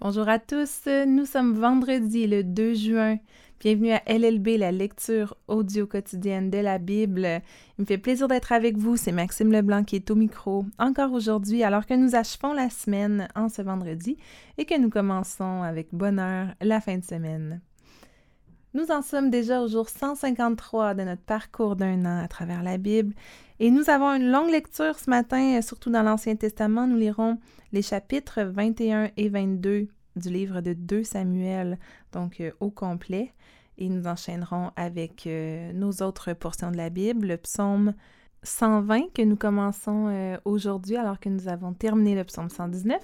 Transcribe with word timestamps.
Bonjour 0.00 0.28
à 0.28 0.38
tous, 0.38 0.86
nous 1.08 1.26
sommes 1.26 1.54
vendredi 1.54 2.28
le 2.28 2.44
2 2.44 2.74
juin. 2.74 3.18
Bienvenue 3.58 3.90
à 3.90 4.02
LLB, 4.06 4.50
la 4.56 4.70
lecture 4.70 5.36
audio 5.48 5.88
quotidienne 5.88 6.50
de 6.50 6.58
la 6.58 6.78
Bible. 6.78 7.42
Il 7.76 7.80
me 7.82 7.84
fait 7.84 7.98
plaisir 7.98 8.28
d'être 8.28 8.52
avec 8.52 8.76
vous, 8.76 8.96
c'est 8.96 9.10
Maxime 9.10 9.50
Leblanc 9.50 9.82
qui 9.82 9.96
est 9.96 10.12
au 10.12 10.14
micro, 10.14 10.64
encore 10.78 11.12
aujourd'hui, 11.12 11.64
alors 11.64 11.84
que 11.84 11.94
nous 11.94 12.14
achevons 12.14 12.52
la 12.52 12.70
semaine 12.70 13.26
en 13.34 13.48
ce 13.48 13.60
vendredi 13.60 14.16
et 14.56 14.66
que 14.66 14.78
nous 14.78 14.88
commençons 14.88 15.62
avec 15.62 15.88
bonheur 15.92 16.54
la 16.60 16.80
fin 16.80 16.98
de 16.98 17.04
semaine. 17.04 17.60
Nous 18.74 18.90
en 18.90 19.00
sommes 19.00 19.30
déjà 19.30 19.62
au 19.62 19.68
jour 19.68 19.88
153 19.88 20.94
de 20.94 21.02
notre 21.02 21.22
parcours 21.22 21.74
d'un 21.74 22.04
an 22.04 22.22
à 22.22 22.28
travers 22.28 22.62
la 22.62 22.76
Bible 22.76 23.14
et 23.60 23.70
nous 23.70 23.88
avons 23.88 24.12
une 24.14 24.30
longue 24.30 24.50
lecture 24.50 24.98
ce 24.98 25.08
matin, 25.08 25.60
surtout 25.62 25.90
dans 25.90 26.02
l'Ancien 26.02 26.36
Testament. 26.36 26.86
Nous 26.86 26.98
lirons 26.98 27.38
les 27.72 27.80
chapitres 27.80 28.42
21 28.42 29.10
et 29.16 29.30
22 29.30 29.88
du 30.16 30.28
livre 30.28 30.60
de 30.60 30.74
2 30.74 31.02
Samuel, 31.02 31.78
donc 32.12 32.40
euh, 32.40 32.50
au 32.60 32.70
complet, 32.70 33.32
et 33.78 33.88
nous 33.88 34.06
enchaînerons 34.06 34.70
avec 34.76 35.26
euh, 35.26 35.72
nos 35.72 35.90
autres 36.02 36.34
portions 36.34 36.70
de 36.70 36.76
la 36.76 36.90
Bible, 36.90 37.26
le 37.26 37.36
psaume 37.38 37.94
120 38.42 39.12
que 39.14 39.22
nous 39.22 39.36
commençons 39.36 40.08
euh, 40.08 40.36
aujourd'hui 40.44 40.96
alors 40.96 41.18
que 41.20 41.30
nous 41.30 41.48
avons 41.48 41.72
terminé 41.72 42.14
le 42.14 42.24
psaume 42.24 42.50
119. 42.50 43.00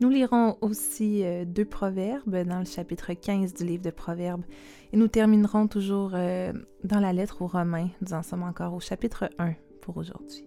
Nous 0.00 0.08
lirons 0.08 0.58
aussi 0.60 1.22
deux 1.46 1.64
proverbes 1.64 2.42
dans 2.44 2.58
le 2.58 2.64
chapitre 2.64 3.12
15 3.12 3.54
du 3.54 3.64
livre 3.64 3.82
de 3.82 3.90
Proverbes 3.90 4.44
et 4.92 4.96
nous 4.96 5.08
terminerons 5.08 5.68
toujours 5.68 6.10
dans 6.10 7.00
la 7.00 7.12
lettre 7.12 7.42
aux 7.42 7.46
Romains. 7.46 7.88
Nous 8.02 8.12
en 8.12 8.22
sommes 8.22 8.42
encore 8.42 8.74
au 8.74 8.80
chapitre 8.80 9.30
1 9.38 9.54
pour 9.80 9.96
aujourd'hui. 9.96 10.44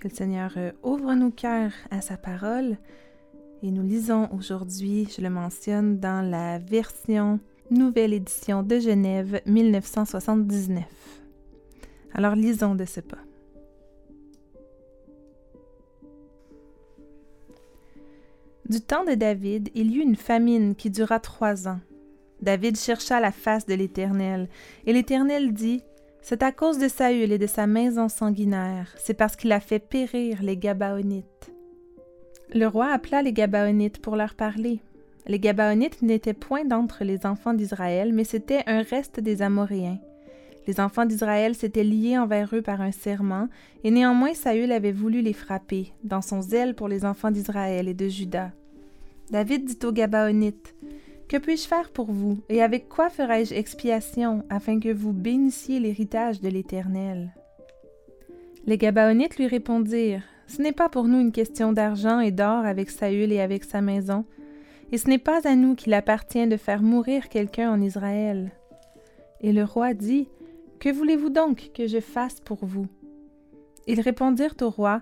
Que 0.00 0.08
le 0.08 0.14
Seigneur 0.14 0.56
ouvre 0.82 1.14
nos 1.14 1.30
cœurs 1.30 1.72
à 1.90 2.00
sa 2.00 2.16
parole 2.16 2.78
et 3.62 3.70
nous 3.70 3.82
lisons 3.82 4.28
aujourd'hui, 4.32 5.06
je 5.14 5.22
le 5.22 5.30
mentionne, 5.30 6.00
dans 6.00 6.28
la 6.28 6.58
version 6.58 7.38
Nouvelle 7.70 8.12
édition 8.12 8.62
de 8.62 8.80
Genève 8.80 9.40
1979. 9.46 10.84
Alors 12.12 12.34
lisons 12.34 12.74
de 12.74 12.84
ce 12.84 13.00
pas. 13.00 13.18
Du 18.72 18.80
temps 18.80 19.04
de 19.04 19.12
David, 19.12 19.68
il 19.74 19.90
y 19.90 19.98
eut 19.98 20.02
une 20.02 20.16
famine 20.16 20.74
qui 20.74 20.88
dura 20.88 21.20
trois 21.20 21.68
ans. 21.68 21.80
David 22.40 22.78
chercha 22.78 23.20
la 23.20 23.30
face 23.30 23.66
de 23.66 23.74
l'Éternel, 23.74 24.48
et 24.86 24.94
l'Éternel 24.94 25.52
dit, 25.52 25.82
C'est 26.22 26.42
à 26.42 26.52
cause 26.52 26.78
de 26.78 26.88
Saül 26.88 27.32
et 27.32 27.38
de 27.38 27.46
sa 27.46 27.66
maison 27.66 28.08
sanguinaire, 28.08 28.94
c'est 28.96 29.12
parce 29.12 29.36
qu'il 29.36 29.52
a 29.52 29.60
fait 29.60 29.78
périr 29.78 30.38
les 30.42 30.56
Gabaonites. 30.56 31.52
Le 32.54 32.64
roi 32.64 32.86
appela 32.86 33.20
les 33.20 33.34
Gabaonites 33.34 34.00
pour 34.00 34.16
leur 34.16 34.32
parler. 34.32 34.80
Les 35.26 35.38
Gabaonites 35.38 36.00
n'étaient 36.00 36.32
point 36.32 36.64
d'entre 36.64 37.04
les 37.04 37.26
enfants 37.26 37.52
d'Israël, 37.52 38.10
mais 38.14 38.24
c'était 38.24 38.62
un 38.66 38.80
reste 38.80 39.20
des 39.20 39.42
Amoréens. 39.42 39.98
Les 40.66 40.80
enfants 40.80 41.04
d'Israël 41.04 41.54
s'étaient 41.54 41.84
liés 41.84 42.16
envers 42.16 42.48
eux 42.54 42.62
par 42.62 42.80
un 42.80 42.92
serment, 42.92 43.48
et 43.84 43.90
néanmoins 43.90 44.32
Saül 44.32 44.72
avait 44.72 44.92
voulu 44.92 45.20
les 45.20 45.34
frapper, 45.34 45.92
dans 46.04 46.22
son 46.22 46.40
zèle 46.40 46.74
pour 46.74 46.88
les 46.88 47.04
enfants 47.04 47.30
d'Israël 47.30 47.86
et 47.86 47.92
de 47.92 48.08
Juda. 48.08 48.50
David 49.32 49.64
dit 49.64 49.86
aux 49.86 49.92
Gabaonites 49.92 50.74
Que 51.26 51.38
puis-je 51.38 51.66
faire 51.66 51.90
pour 51.90 52.12
vous, 52.12 52.38
et 52.50 52.62
avec 52.62 52.90
quoi 52.90 53.08
ferai-je 53.08 53.54
expiation, 53.54 54.44
afin 54.50 54.78
que 54.78 54.92
vous 54.92 55.14
bénissiez 55.14 55.80
l'héritage 55.80 56.42
de 56.42 56.50
l'Éternel 56.50 57.34
Les 58.66 58.76
Gabaonites 58.76 59.38
lui 59.38 59.46
répondirent 59.46 60.22
ce 60.48 60.60
n'est 60.60 60.72
pas 60.72 60.90
pour 60.90 61.04
nous 61.04 61.18
une 61.18 61.32
question 61.32 61.72
d'argent 61.72 62.20
et 62.20 62.30
d'or 62.30 62.66
avec 62.66 62.90
Saül 62.90 63.32
et 63.32 63.40
avec 63.40 63.64
sa 63.64 63.80
maison, 63.80 64.26
et 64.90 64.98
ce 64.98 65.08
n'est 65.08 65.16
pas 65.16 65.48
à 65.48 65.54
nous 65.54 65.74
qu'il 65.74 65.94
appartient 65.94 66.46
de 66.46 66.58
faire 66.58 66.82
mourir 66.82 67.30
quelqu'un 67.30 67.72
en 67.72 67.80
Israël. 67.80 68.52
Et 69.40 69.52
le 69.52 69.64
roi 69.64 69.94
dit, 69.94 70.28
Que 70.78 70.90
voulez-vous 70.90 71.30
donc 71.30 71.70
que 71.72 71.86
je 71.86 72.00
fasse 72.00 72.38
pour 72.40 72.66
vous 72.66 72.86
Ils 73.86 74.02
répondirent 74.02 74.56
au 74.60 74.68
roi, 74.68 75.00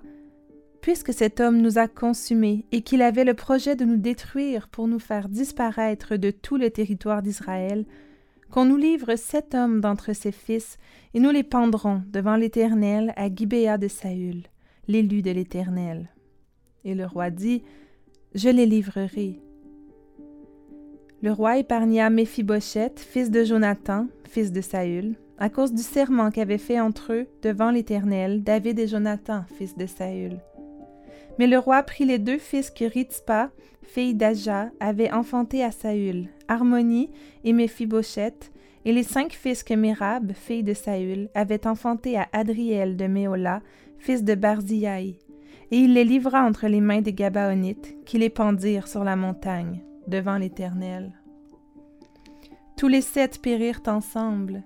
Puisque 0.83 1.13
cet 1.13 1.41
homme 1.41 1.61
nous 1.61 1.79
a 1.79 1.89
consumés 1.89 2.65
et 2.73 2.83
qu'il 2.83 3.03
avait 3.03 3.25
le 3.25 3.35
projet 3.35 3.77
de 3.77 3.85
nous 3.85 3.99
détruire 3.99 4.69
pour 4.69 4.89
nous 4.89 4.99
faire 4.99 5.29
disparaître 5.29 6.17
de 6.17 6.31
tout 6.31 6.57
le 6.57 6.71
territoire 6.71 7.23
d'Israël, 7.23 7.85
qu'on 8.51 8.65
nous 8.65 8.77
livre 8.77 9.17
sept 9.17 9.55
hommes 9.55 9.81
d'entre 9.81 10.13
ses 10.15 10.33
fils, 10.33 10.79
et 11.15 11.21
nous 11.21 11.31
les 11.31 11.45
pendrons 11.45 12.03
devant 12.09 12.37
l'Éternel 12.37 13.13
à 13.17 13.33
Gibéa 13.33 13.79
de 13.79 13.89
Saül 13.89 14.45
l'élu 14.91 15.23
de 15.23 15.31
l'Éternel. 15.31 16.09
Et 16.85 16.95
le 16.95 17.07
roi 17.07 17.31
dit, 17.31 17.63
Je 18.35 18.49
les 18.49 18.67
livrerai. 18.67 19.41
Le 21.23 21.33
roi 21.33 21.59
épargna 21.59 22.11
Méphibosheth, 22.11 22.99
fils 22.99 23.31
de 23.31 23.45
Jonathan, 23.45 24.09
fils 24.25 24.53
de 24.53 24.61
Saül, 24.61 25.15
à 25.39 25.49
cause 25.49 25.73
du 25.73 25.83
serment 25.83 26.31
qu'avaient 26.31 26.59
fait 26.59 26.81
entre 26.81 27.13
eux 27.13 27.27
devant 27.43 27.71
l'Éternel 27.71 28.43
David 28.43 28.79
et 28.79 28.89
Jonathan, 28.89 29.45
fils 29.57 29.77
de 29.77 29.87
Saül. 29.87 30.41
Mais 31.41 31.47
le 31.47 31.59
roi 31.59 31.83
prit 31.83 32.05
les 32.05 32.19
deux 32.19 32.37
fils 32.37 32.71
que 32.71 32.85
Ritzpa, 32.85 33.49
fille 33.83 34.15
d'Aja, 34.15 34.69
avait 34.79 35.11
enfantés 35.11 35.65
à 35.65 35.71
Saül, 35.71 36.29
Harmonie 36.49 37.09
et 37.45 37.55
Méphibosheth, 37.55 38.53
et 38.85 38.93
les 38.93 39.05
cinq 39.05 39.33
fils 39.33 39.63
que 39.63 39.73
Mérab, 39.73 40.35
fille 40.35 40.63
de 40.63 40.75
Saül, 40.75 41.31
avait 41.35 41.67
enfantés 41.67 42.19
à 42.19 42.29
Adriel 42.35 42.99
de 42.99 43.07
Méola, 43.07 43.63
fils 43.97 44.23
de 44.23 44.35
Barziaï, 44.35 45.17
et 45.71 45.79
il 45.79 45.95
les 45.95 46.05
livra 46.05 46.43
entre 46.43 46.69
les 46.69 46.83
mains 46.83 47.01
des 47.01 47.15
Gabaonites, 47.15 47.97
qui 48.05 48.19
les 48.19 48.29
pendirent 48.29 48.87
sur 48.87 49.03
la 49.03 49.17
montagne, 49.17 49.83
devant 50.09 50.37
l'Éternel. 50.37 51.11
Tous 52.77 52.89
les 52.89 53.01
sept 53.01 53.41
périrent 53.41 53.81
ensemble. 53.87 54.63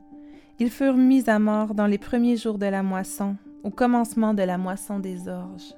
Ils 0.59 0.71
furent 0.71 0.97
mis 0.97 1.31
à 1.31 1.39
mort 1.39 1.77
dans 1.77 1.87
les 1.87 1.99
premiers 1.99 2.37
jours 2.37 2.59
de 2.59 2.67
la 2.67 2.83
moisson, 2.83 3.37
au 3.62 3.71
commencement 3.71 4.35
de 4.35 4.43
la 4.43 4.59
moisson 4.59 4.99
des 4.99 5.29
orges. 5.29 5.73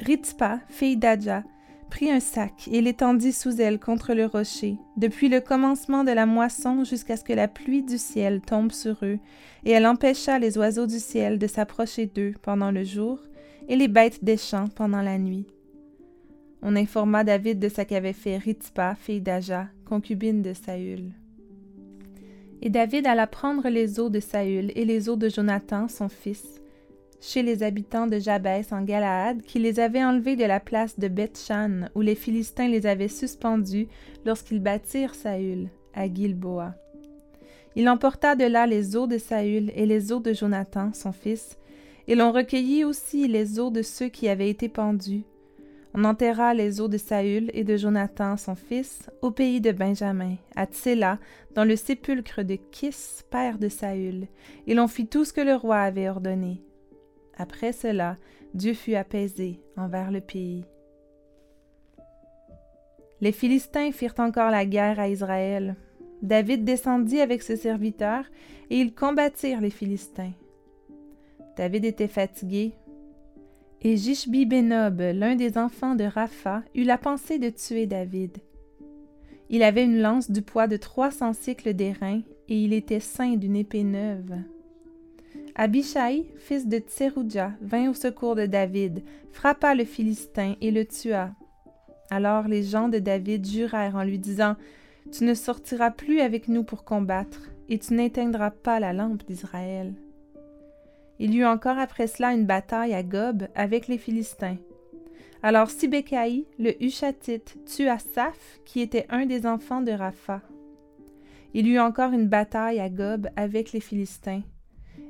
Ritzpa, 0.00 0.60
fille 0.68 0.96
d'Adja, 0.96 1.44
prit 1.90 2.10
un 2.10 2.20
sac 2.20 2.68
et 2.72 2.80
l'étendit 2.80 3.32
sous 3.32 3.60
elle 3.60 3.78
contre 3.78 4.14
le 4.14 4.24
rocher, 4.24 4.76
depuis 4.96 5.28
le 5.28 5.40
commencement 5.40 6.04
de 6.04 6.12
la 6.12 6.24
moisson 6.24 6.84
jusqu'à 6.84 7.16
ce 7.16 7.24
que 7.24 7.34
la 7.34 7.48
pluie 7.48 7.82
du 7.82 7.98
ciel 7.98 8.40
tombe 8.40 8.72
sur 8.72 8.96
eux, 9.02 9.18
et 9.64 9.70
elle 9.72 9.86
empêcha 9.86 10.38
les 10.38 10.56
oiseaux 10.56 10.86
du 10.86 10.98
ciel 10.98 11.38
de 11.38 11.46
s'approcher 11.46 12.06
d'eux 12.06 12.32
pendant 12.40 12.70
le 12.70 12.82
jour, 12.82 13.18
et 13.68 13.76
les 13.76 13.88
bêtes 13.88 14.24
des 14.24 14.38
champs 14.38 14.68
pendant 14.68 15.02
la 15.02 15.18
nuit. 15.18 15.46
On 16.62 16.76
informa 16.76 17.22
David 17.22 17.58
de 17.58 17.68
ce 17.68 17.82
qu'avait 17.82 18.14
fait 18.14 18.38
Ritzpa, 18.38 18.94
fille 18.94 19.20
d'Aja, 19.20 19.68
concubine 19.84 20.40
de 20.40 20.54
Saül. 20.54 21.12
Et 22.62 22.70
David 22.70 23.06
alla 23.06 23.26
prendre 23.26 23.68
les 23.68 24.00
eaux 24.00 24.10
de 24.10 24.20
Saül 24.20 24.72
et 24.74 24.84
les 24.84 25.08
eaux 25.08 25.16
de 25.16 25.28
Jonathan, 25.28 25.88
son 25.88 26.08
fils, 26.08 26.60
chez 27.20 27.42
les 27.42 27.62
habitants 27.62 28.06
de 28.06 28.18
Jabès 28.18 28.72
en 28.72 28.82
Galaad, 28.82 29.42
qui 29.42 29.58
les 29.58 29.78
avaient 29.78 30.04
enlevés 30.04 30.36
de 30.36 30.44
la 30.44 30.58
place 30.58 30.98
de 30.98 31.08
Bethshan, 31.08 31.88
où 31.94 32.00
les 32.00 32.14
Philistins 32.14 32.68
les 32.68 32.86
avaient 32.86 33.08
suspendus 33.08 33.88
lorsqu'ils 34.24 34.60
bâtirent 34.60 35.14
Saül, 35.14 35.68
à 35.94 36.12
Gilboa. 36.12 36.74
Il 37.76 37.88
emporta 37.88 38.34
de 38.34 38.44
là 38.44 38.66
les 38.66 38.96
eaux 38.96 39.06
de 39.06 39.18
Saül 39.18 39.70
et 39.74 39.86
les 39.86 40.12
eaux 40.12 40.20
de 40.20 40.32
Jonathan, 40.32 40.92
son 40.92 41.12
fils, 41.12 41.58
et 42.08 42.14
l'on 42.14 42.32
recueillit 42.32 42.84
aussi 42.84 43.28
les 43.28 43.60
eaux 43.60 43.70
de 43.70 43.82
ceux 43.82 44.08
qui 44.08 44.28
avaient 44.28 44.50
été 44.50 44.68
pendus. 44.68 45.22
On 45.92 46.04
enterra 46.04 46.54
les 46.54 46.80
eaux 46.80 46.88
de 46.88 46.96
Saül 46.96 47.50
et 47.52 47.64
de 47.64 47.76
Jonathan, 47.76 48.36
son 48.36 48.54
fils, 48.54 49.10
au 49.22 49.30
pays 49.30 49.60
de 49.60 49.72
Benjamin, 49.72 50.36
à 50.56 50.66
Tséla, 50.66 51.18
dans 51.54 51.64
le 51.64 51.76
sépulcre 51.76 52.42
de 52.42 52.56
Kis, 52.70 53.22
père 53.30 53.58
de 53.58 53.68
Saül, 53.68 54.26
et 54.66 54.74
l'on 54.74 54.88
fit 54.88 55.06
tout 55.06 55.24
ce 55.24 55.32
que 55.32 55.40
le 55.40 55.54
roi 55.54 55.78
avait 55.78 56.08
ordonné. 56.08 56.62
Après 57.40 57.72
cela, 57.72 58.18
Dieu 58.52 58.74
fut 58.74 58.96
apaisé 58.96 59.60
envers 59.78 60.10
le 60.10 60.20
pays. 60.20 60.66
Les 63.22 63.32
Philistins 63.32 63.92
firent 63.92 64.18
encore 64.18 64.50
la 64.50 64.66
guerre 64.66 65.00
à 65.00 65.08
Israël. 65.08 65.74
David 66.20 66.64
descendit 66.64 67.18
avec 67.18 67.42
ses 67.42 67.56
serviteurs, 67.56 68.26
et 68.68 68.78
ils 68.78 68.92
combattirent 68.92 69.62
les 69.62 69.70
Philistins. 69.70 70.32
David 71.56 71.86
était 71.86 72.08
fatigué, 72.08 72.74
et 73.80 73.96
Jishbi 73.96 74.44
Benob, 74.44 75.00
l'un 75.00 75.34
des 75.34 75.56
enfants 75.56 75.94
de 75.94 76.04
Rapha, 76.04 76.62
eut 76.74 76.84
la 76.84 76.98
pensée 76.98 77.38
de 77.38 77.48
tuer 77.48 77.86
David. 77.86 78.36
Il 79.48 79.62
avait 79.62 79.84
une 79.84 80.02
lance 80.02 80.30
du 80.30 80.42
poids 80.42 80.66
de 80.66 80.76
trois 80.76 81.10
cents 81.10 81.32
cycles 81.32 81.72
d'airain, 81.72 82.20
et 82.50 82.62
il 82.62 82.74
était 82.74 83.00
ceint 83.00 83.36
d'une 83.36 83.56
épée 83.56 83.84
neuve. 83.84 84.36
Abishai, 85.54 86.26
fils 86.36 86.66
de 86.66 86.78
Tserouja, 86.78 87.52
vint 87.60 87.90
au 87.90 87.94
secours 87.94 88.34
de 88.34 88.46
David, 88.46 89.02
frappa 89.32 89.74
le 89.74 89.84
Philistin 89.84 90.54
et 90.60 90.70
le 90.70 90.84
tua. 90.84 91.30
Alors 92.10 92.48
les 92.48 92.62
gens 92.62 92.88
de 92.88 92.98
David 92.98 93.46
jurèrent 93.46 93.96
en 93.96 94.02
lui 94.02 94.18
disant 94.18 94.56
Tu 95.12 95.24
ne 95.24 95.34
sortiras 95.34 95.90
plus 95.90 96.20
avec 96.20 96.48
nous 96.48 96.64
pour 96.64 96.84
combattre, 96.84 97.50
et 97.68 97.78
tu 97.78 97.94
n'éteindras 97.94 98.50
pas 98.50 98.80
la 98.80 98.92
lampe 98.92 99.24
d'Israël. 99.26 99.94
Il 101.18 101.34
y 101.34 101.38
eut 101.38 101.46
encore 101.46 101.78
après 101.78 102.06
cela 102.06 102.32
une 102.32 102.46
bataille 102.46 102.94
à 102.94 103.02
Gob 103.02 103.46
avec 103.54 103.88
les 103.88 103.98
Philistins. 103.98 104.56
Alors 105.42 105.70
Sibécaï, 105.70 106.46
le 106.58 106.82
Hushatite, 106.82 107.58
tua 107.64 107.98
Saph, 107.98 108.60
qui 108.64 108.80
était 108.80 109.06
un 109.08 109.26
des 109.26 109.46
enfants 109.46 109.82
de 109.82 109.92
Rapha. 109.92 110.42
Il 111.54 111.66
y 111.66 111.72
eut 111.72 111.80
encore 111.80 112.12
une 112.12 112.28
bataille 112.28 112.80
à 112.80 112.88
Gob 112.88 113.28
avec 113.36 113.72
les 113.72 113.80
Philistins. 113.80 114.42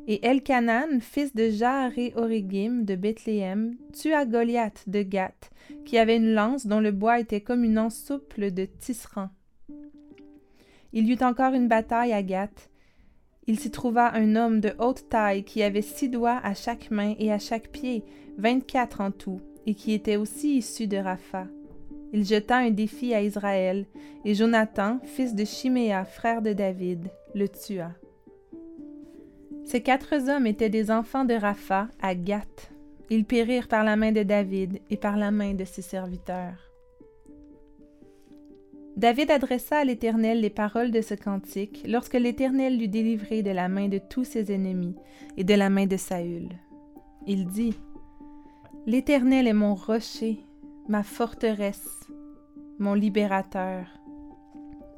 Et 0.06 0.26
Elkanan, 0.26 1.00
fils 1.00 1.34
de 1.34 1.50
Jaharé 1.50 2.12
Origim 2.16 2.82
de 2.82 2.96
Bethléem, 2.96 3.76
tua 3.92 4.24
Goliath 4.24 4.88
de 4.88 5.02
Gath, 5.02 5.50
qui 5.84 5.98
avait 5.98 6.16
une 6.16 6.34
lance 6.34 6.66
dont 6.66 6.80
le 6.80 6.90
bois 6.90 7.20
était 7.20 7.40
comme 7.40 7.62
une 7.62 7.78
anse 7.78 7.96
souple 7.96 8.50
de 8.50 8.64
tisserand. 8.64 9.28
Il 10.92 11.06
y 11.06 11.12
eut 11.12 11.22
encore 11.24 11.54
une 11.54 11.68
bataille 11.68 12.12
à 12.12 12.22
Gath. 12.22 12.70
Il 13.46 13.60
s'y 13.60 13.70
trouva 13.70 14.12
un 14.12 14.34
homme 14.34 14.60
de 14.60 14.72
haute 14.78 15.08
taille 15.08 15.44
qui 15.44 15.62
avait 15.62 15.82
six 15.82 16.08
doigts 16.08 16.40
à 16.42 16.54
chaque 16.54 16.90
main 16.90 17.14
et 17.18 17.30
à 17.30 17.38
chaque 17.38 17.68
pied, 17.68 18.02
vingt-quatre 18.36 19.00
en 19.00 19.12
tout, 19.12 19.40
et 19.66 19.74
qui 19.74 19.92
était 19.92 20.16
aussi 20.16 20.56
issu 20.56 20.88
de 20.88 20.96
Rapha. 20.96 21.46
Il 22.12 22.24
jeta 22.24 22.56
un 22.56 22.70
défi 22.70 23.14
à 23.14 23.22
Israël, 23.22 23.86
et 24.24 24.34
Jonathan, 24.34 24.98
fils 25.04 25.36
de 25.36 25.44
Chiméa, 25.44 26.04
frère 26.04 26.42
de 26.42 26.52
David, 26.52 27.08
le 27.34 27.48
tua. 27.48 27.92
Ces 29.70 29.82
quatre 29.82 30.28
hommes 30.28 30.48
étaient 30.48 30.68
des 30.68 30.90
enfants 30.90 31.24
de 31.24 31.34
Rapha 31.34 31.86
à 32.02 32.16
Gath. 32.16 32.72
Ils 33.08 33.24
périrent 33.24 33.68
par 33.68 33.84
la 33.84 33.94
main 33.94 34.10
de 34.10 34.24
David 34.24 34.80
et 34.90 34.96
par 34.96 35.16
la 35.16 35.30
main 35.30 35.54
de 35.54 35.64
ses 35.64 35.80
serviteurs. 35.80 36.72
David 38.96 39.30
adressa 39.30 39.78
à 39.78 39.84
l'Éternel 39.84 40.40
les 40.40 40.50
paroles 40.50 40.90
de 40.90 41.00
ce 41.00 41.14
cantique 41.14 41.84
lorsque 41.86 42.14
l'Éternel 42.14 42.80
l'eut 42.80 42.88
délivré 42.88 43.44
de 43.44 43.52
la 43.52 43.68
main 43.68 43.86
de 43.86 43.98
tous 43.98 44.24
ses 44.24 44.52
ennemis 44.52 44.96
et 45.36 45.44
de 45.44 45.54
la 45.54 45.70
main 45.70 45.86
de 45.86 45.96
Saül. 45.96 46.48
Il 47.28 47.46
dit 47.46 47.78
L'Éternel 48.86 49.46
est 49.46 49.52
mon 49.52 49.76
rocher, 49.76 50.40
ma 50.88 51.04
forteresse, 51.04 52.10
mon 52.80 52.94
libérateur. 52.94 53.86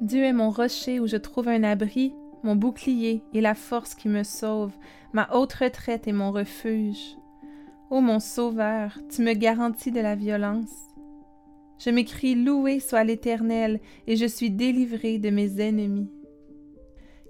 Dieu 0.01 0.23
est 0.23 0.33
mon 0.33 0.49
rocher 0.49 0.99
où 0.99 1.05
je 1.05 1.17
trouve 1.17 1.47
un 1.47 1.63
abri, 1.63 2.11
mon 2.43 2.55
bouclier 2.55 3.23
et 3.33 3.41
la 3.41 3.55
force 3.55 3.95
qui 3.95 4.09
me 4.09 4.23
sauve, 4.23 4.73
ma 5.13 5.29
haute 5.33 5.53
retraite 5.53 6.07
et 6.07 6.11
mon 6.11 6.31
refuge. 6.31 7.17
Ô 7.89 8.01
mon 8.01 8.19
Sauveur, 8.19 8.97
tu 9.09 9.21
me 9.21 9.33
garantis 9.33 9.91
de 9.91 9.99
la 9.99 10.15
violence. 10.15 10.89
Je 11.79 11.89
m'écris 11.89 12.35
Loué 12.35 12.79
soit 12.79 13.03
l'Éternel, 13.03 13.79
et 14.07 14.15
je 14.15 14.25
suis 14.25 14.51
délivré 14.51 15.17
de 15.19 15.29
mes 15.29 15.59
ennemis. 15.59 16.09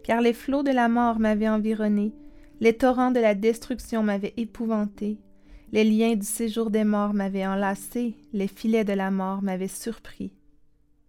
Car 0.04 0.22
les 0.22 0.34
flots 0.34 0.64
de 0.64 0.72
la 0.72 0.90
mort 0.90 1.20
m'avaient 1.20 1.50
environné, 1.50 2.14
les 2.60 2.74
torrents 2.78 3.12
de 3.12 3.20
la 3.20 3.36
destruction 3.36 4.04
m'avaient 4.04 4.34
épouvanté, 4.38 5.20
les 5.72 5.84
liens 5.84 6.16
du 6.16 6.26
séjour 6.26 6.70
des 6.70 6.84
morts 6.84 7.16
m'avaient 7.16 7.48
enlacé, 7.48 8.16
les 8.32 8.48
filets 8.48 8.84
de 8.84 8.94
la 8.94 9.10
mort 9.10 9.42
m'avaient 9.42 9.68
surpris. 9.68 10.32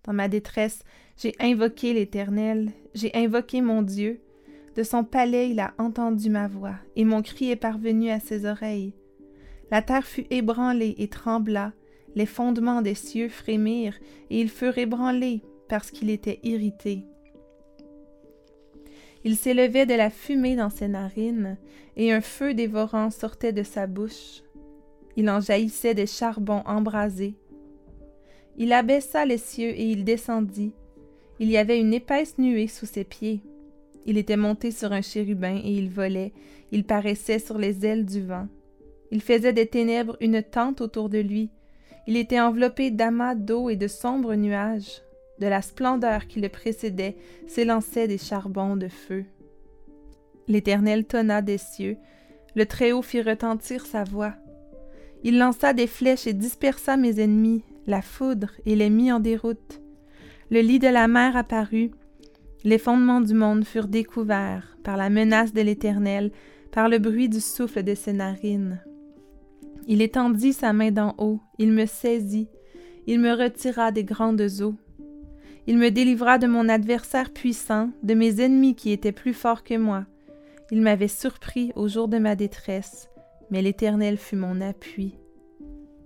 Dans 0.05 0.13
ma 0.13 0.29
détresse, 0.29 0.85
j'ai 1.17 1.35
invoqué 1.41 1.93
l'Éternel, 1.95 2.71
j'ai 2.95 3.11
invoqué 3.15 3.61
mon 3.61 3.83
Dieu. 3.83 4.21
De 4.77 4.83
son 4.83 5.05
palais 5.05 5.51
il 5.51 5.61
a 5.61 5.73
entendu 5.79 6.31
ma 6.31 6.49
voix, 6.49 6.75
et 6.97 7.05
mon 7.05 7.23
cri 7.23 7.51
est 7.51 7.57
parvenu 7.57 8.11
à 8.11 8.21
ses 8.21 8.45
oreilles. 8.45 8.95
La 9.71 9.83
terre 9.83 10.07
fut 10.07 10.27
ébranlée 10.31 10.95
et 10.99 11.09
trembla, 11.09 11.73
les 12.15 12.27
fondements 12.27 12.83
des 12.83 12.95
cieux 12.95 13.29
frémirent, 13.29 13.99
et 14.31 14.41
ils 14.41 14.51
furent 14.51 14.79
ébranlés 14.79 15.43
parce 15.69 15.91
qu'il 15.91 16.11
était 16.11 16.41
irrité. 16.43 17.05
Il 19.25 19.37
s'élevait 19.37 19.87
de 19.87 19.95
la 19.95 20.11
fumée 20.11 20.55
dans 20.55 20.71
ses 20.71 20.89
narines, 20.89 21.57
et 21.97 22.13
un 22.13 22.21
feu 22.21 22.53
dévorant 22.53 23.11
sortait 23.11 23.53
de 23.53 23.63
sa 23.63 23.87
bouche. 23.87 24.43
Il 25.17 25.31
en 25.31 25.41
jaillissait 25.41 25.95
des 25.95 26.07
charbons 26.07 26.63
embrasés. 26.67 27.35
Il 28.57 28.73
abaissa 28.73 29.25
les 29.25 29.39
cieux 29.39 29.71
et 29.71 29.85
il 29.85 30.05
descendit. 30.05 30.73
Il 31.41 31.51
y 31.51 31.57
avait 31.57 31.81
une 31.81 31.93
épaisse 31.93 32.39
nuée 32.39 32.69
sous 32.69 32.87
ses 32.87 33.05
pieds. 33.05 33.43
Il 34.07 34.19
était 34.19 34.37
monté 34.37 34.71
sur 34.71 34.93
un 34.93 35.03
chérubin 35.03 35.57
et 35.57 35.71
il 35.71 35.91
volait. 35.91 36.33
Il 36.71 36.85
paraissait 36.85 37.39
sur 37.39 37.59
les 37.59 37.85
ailes 37.85 38.05
du 38.05 38.23
vent. 38.23 38.49
Il 39.11 39.21
faisait 39.21 39.53
des 39.53 39.67
ténèbres 39.67 40.17
une 40.21 40.43
tente 40.43 40.81
autour 40.81 41.09
de 41.09 41.19
lui. 41.19 41.51
Il 42.07 42.17
était 42.17 42.41
enveloppé 42.41 42.91
d'amas 42.91 43.35
d'eau 43.35 43.71
et 43.71 43.77
de 43.77 43.89
sombres 43.89 44.35
nuages. 44.35 45.03
De 45.41 45.47
la 45.47 45.63
splendeur 45.63 46.27
qui 46.29 46.41
le 46.41 46.49
précédait 46.49 47.17
s'élançaient 47.49 48.09
des 48.09 48.19
charbons 48.19 48.77
de 48.77 48.89
feu. 48.89 49.25
L'Éternel 50.47 51.07
tonna 51.07 51.43
des 51.43 51.59
cieux. 51.59 51.97
Le 52.55 52.67
Très-Haut 52.67 53.03
fit 53.03 53.23
retentir 53.23 53.87
sa 53.87 54.05
voix. 54.05 54.35
Il 55.25 55.39
lança 55.39 55.73
des 55.73 55.87
flèches 55.87 56.27
et 56.27 56.35
dispersa 56.35 56.97
mes 56.97 57.19
ennemis, 57.19 57.65
la 57.87 58.03
foudre, 58.03 58.51
et 58.67 58.77
les 58.77 58.91
mit 58.91 59.13
en 59.13 59.21
déroute. 59.21 59.81
Le 60.51 60.61
lit 60.61 60.79
de 60.79 60.89
la 60.89 61.09
mer 61.09 61.37
apparut. 61.37 61.91
Les 62.65 62.79
fondements 62.79 63.21
du 63.21 63.35
monde 63.35 63.65
furent 63.65 63.89
découverts 63.89 64.77
par 64.83 64.97
la 64.97 65.11
menace 65.11 65.53
de 65.53 65.61
l'Éternel, 65.61 66.33
par 66.73 66.89
le 66.89 66.99
bruit 66.99 67.29
du 67.29 67.41
souffle 67.41 67.83
de 67.83 67.95
ses 67.95 68.13
narines. 68.13 68.83
Il 69.87 70.01
étendit 70.01 70.53
sa 70.53 70.73
main 70.73 70.91
d'en 70.91 71.15
haut, 71.19 71.41
il 71.59 71.73
me 71.73 71.87
saisit, 71.87 72.49
il 73.07 73.21
me 73.21 73.33
retira 73.33 73.93
des 73.93 74.05
grandes 74.05 74.61
eaux. 74.61 74.75
Il 75.67 75.79
me 75.79 75.91
délivra 75.91 76.39
de 76.39 76.47
mon 76.47 76.69
adversaire 76.69 77.31
puissant, 77.31 77.91
de 78.03 78.15
mes 78.15 78.41
ennemis 78.41 78.75
qui 78.75 78.93
étaient 78.93 79.13
plus 79.13 79.35
forts 79.35 79.65
que 79.65 79.77
moi. 79.77 80.05
Il 80.71 80.81
m'avait 80.81 81.09
surpris 81.09 81.73
au 81.75 81.89
jour 81.89 82.09
de 82.09 82.19
ma 82.19 82.35
détresse 82.37 83.09
mais 83.51 83.63
l'Éternel 83.63 84.19
fut 84.19 84.37
mon 84.37 84.61
appui. 84.61 85.15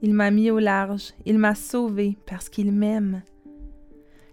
Il 0.01 0.15
m'a 0.15 0.31
mis 0.31 0.51
au 0.51 0.59
large, 0.59 1.13
il 1.27 1.39
m'a 1.39 1.55
sauvé 1.55 2.17
parce 2.27 2.49
qu'il 2.49 2.73
m'aime. 2.73 3.23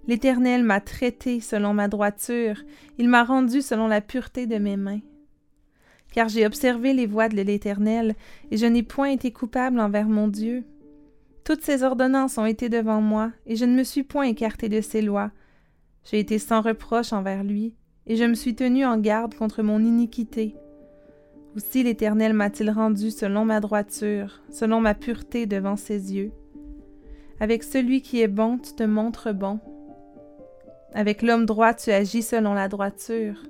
L'Éternel 0.08 0.64
m'a 0.64 0.80
traité 0.80 1.40
selon 1.40 1.74
ma 1.74 1.88
droiture, 1.88 2.62
il 3.00 3.10
m'a 3.10 3.24
rendu 3.24 3.62
selon 3.62 3.88
la 3.88 4.02
pureté 4.02 4.46
de 4.46 4.58
mes 4.58 4.78
mains. 4.78 5.02
Car 6.14 6.30
j'ai 6.30 6.46
observé 6.46 6.94
les 6.94 7.08
voies 7.08 7.30
de 7.30 7.42
l'Éternel, 7.42 8.16
et 8.52 8.58
je 8.58 8.68
n'ai 8.68 8.84
point 8.84 9.10
été 9.10 9.32
coupable 9.32 9.80
envers 9.80 10.08
mon 10.08 10.28
Dieu. 10.28 10.64
Toutes 11.44 11.64
ses 11.64 11.84
ordonnances 11.84 12.38
ont 12.38 12.46
été 12.46 12.70
devant 12.70 13.02
moi, 13.02 13.32
et 13.48 13.56
je 13.56 13.66
ne 13.66 13.76
me 13.76 13.84
suis 13.84 14.04
point 14.04 14.26
écarté 14.26 14.70
de 14.70 14.82
ses 14.82 15.02
lois. 15.02 15.32
J'ai 16.04 16.20
été 16.20 16.38
sans 16.38 16.62
reproche 16.62 17.12
envers 17.12 17.44
lui, 17.44 17.74
et 18.06 18.16
je 18.16 18.24
me 18.24 18.36
suis 18.36 18.56
tenu 18.56 18.86
en 18.86 18.98
garde 19.00 19.34
contre 19.34 19.64
mon 19.64 19.84
iniquité. 19.84 20.56
Aussi 21.56 21.84
l'Éternel 21.84 22.34
m'a-t-il 22.34 22.69
rendu 22.69 23.12
selon 23.12 23.46
ma 23.46 23.62
droiture, 23.62 24.42
selon 24.52 24.81
ma 24.81 24.94
pureté 24.94 25.46
devant 25.46 25.78
ses 25.78 26.13
yeux. 26.13 26.31
Avec 27.40 27.63
celui 27.63 28.02
qui 28.02 28.22
est 28.22 28.28
bon, 28.28 28.57
tu 28.57 28.74
te 28.74 28.84
montres 28.84 29.34
bon. 29.34 29.60
Avec 30.94 31.22
l'homme 31.22 31.46
droit, 31.46 31.74
tu 31.74 31.91
agis 31.91 32.24
selon 32.24 32.53
la 32.53 32.68
droiture. 32.68 33.41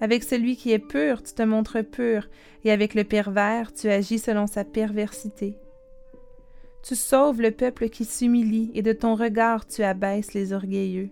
Avec 0.00 0.24
celui 0.24 0.56
qui 0.56 0.72
est 0.72 0.78
pur, 0.78 1.22
tu 1.22 1.34
te 1.34 1.42
montres 1.42 1.84
pur, 1.84 2.28
et 2.64 2.72
avec 2.72 2.94
le 2.94 3.04
pervers, 3.04 3.72
tu 3.72 3.88
agis 3.88 4.18
selon 4.18 4.46
sa 4.46 4.64
perversité. 4.64 5.58
Tu 6.82 6.96
sauves 6.96 7.40
le 7.40 7.50
peuple 7.50 7.88
qui 7.88 8.04
s'humilie, 8.04 8.70
et 8.74 8.82
de 8.82 8.92
ton 8.92 9.14
regard 9.14 9.66
tu 9.66 9.82
abaisses 9.82 10.34
les 10.34 10.52
orgueilleux. 10.52 11.10